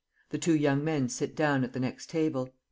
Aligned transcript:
Two 0.31 0.55
young 0.55 0.83
men 0.83 1.09
sit 1.09 1.35
down 1.35 1.63
at 1.63 1.73
the 1.73 1.79
next 1.79 2.09
table. 2.09 2.51